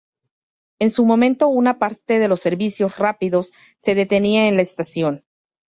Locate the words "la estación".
4.55-5.25